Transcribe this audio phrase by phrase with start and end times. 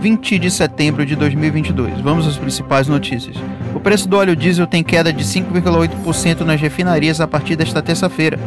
[0.00, 2.00] 20 de setembro de 2022.
[2.00, 3.36] Vamos às principais notícias.
[3.74, 8.38] O preço do óleo diesel tem queda de 5,8% nas refinarias a partir desta terça-feira.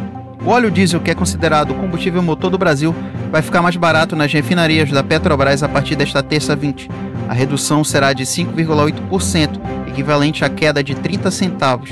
[0.44, 2.92] O óleo diesel, que é considerado o combustível motor do Brasil,
[3.30, 6.90] vai ficar mais barato nas refinarias da Petrobras a partir desta terça 20.
[7.28, 11.90] A redução será de 5,8%, equivalente à queda de 30 centavos.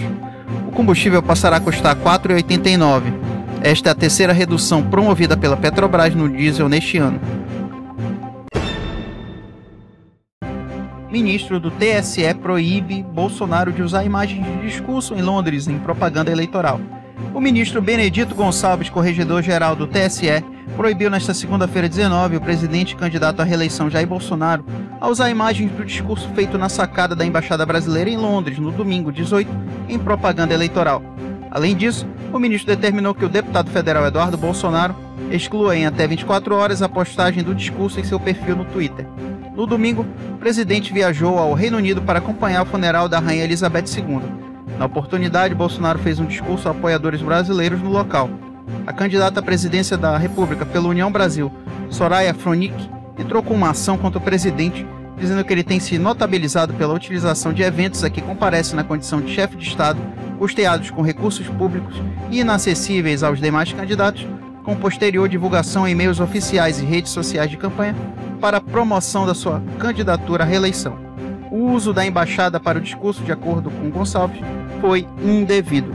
[0.66, 3.02] O combustível passará a custar R$ 4,89.
[3.62, 7.20] Esta é a terceira redução promovida pela Petrobras no diesel neste ano.
[11.12, 16.80] Ministro do TSE proíbe Bolsonaro de usar imagens de discurso em Londres em propaganda eleitoral.
[17.34, 20.42] O ministro Benedito Gonçalves, corregedor-geral do TSE,
[20.74, 24.64] proibiu nesta segunda-feira 19 o presidente candidato à reeleição Jair Bolsonaro
[24.98, 29.12] a usar imagens do discurso feito na sacada da Embaixada Brasileira em Londres no domingo
[29.12, 29.50] 18
[29.90, 31.02] em propaganda eleitoral.
[31.50, 34.96] Além disso, o ministro determinou que o deputado federal Eduardo Bolsonaro
[35.30, 39.06] exclua em até 24 horas a postagem do discurso em seu perfil no Twitter.
[39.54, 40.06] No domingo,
[40.42, 44.20] presidente viajou ao Reino Unido para acompanhar o funeral da Rainha Elizabeth II.
[44.76, 48.28] Na oportunidade, Bolsonaro fez um discurso a apoiadores brasileiros no local.
[48.84, 51.52] A candidata à presidência da República pela União Brasil,
[51.88, 52.74] Soraya Fronic,
[53.16, 54.84] entrou com uma ação contra o presidente,
[55.16, 59.20] dizendo que ele tem se notabilizado pela utilização de eventos a que comparece na condição
[59.20, 60.00] de chefe de Estado,
[60.40, 61.94] custeados com recursos públicos
[62.32, 64.26] e inacessíveis aos demais candidatos,
[64.64, 67.94] com posterior divulgação em meios oficiais e redes sociais de campanha
[68.42, 70.98] para a promoção da sua candidatura à reeleição.
[71.48, 74.40] O uso da embaixada para o discurso, de acordo com Gonçalves,
[74.80, 75.94] foi indevido.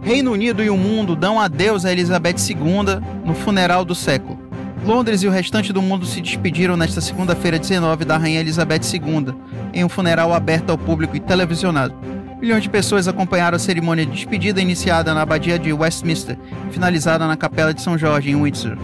[0.00, 4.38] Reino Unido e o mundo dão adeus a Elizabeth II no funeral do século.
[4.86, 9.34] Londres e o restante do mundo se despediram nesta segunda-feira 19 da Rainha Elizabeth II,
[9.72, 11.94] em um funeral aberto ao público e televisionado.
[12.44, 16.36] Milhões de pessoas acompanharam a cerimônia de despedida iniciada na abadia de Westminster
[16.70, 18.76] finalizada na capela de São Jorge, em Windsor,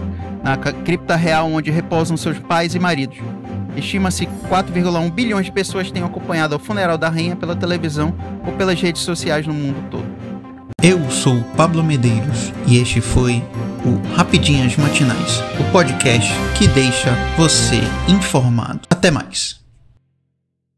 [0.43, 3.19] na cripta real onde repousam seus pais e maridos.
[3.77, 8.15] Estima-se que 4,1 bilhões de pessoas tenham acompanhado o funeral da rainha pela televisão
[8.47, 10.07] ou pelas redes sociais no mundo todo.
[10.81, 13.43] Eu sou Pablo Medeiros e este foi
[13.85, 18.79] o Rapidinhas Matinais, o podcast que deixa você informado.
[18.89, 19.60] Até mais.